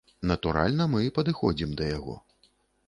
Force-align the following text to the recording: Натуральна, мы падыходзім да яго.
Натуральна, 0.29 0.87
мы 0.95 1.01
падыходзім 1.19 1.79
да 1.83 1.93
яго. 1.97 2.21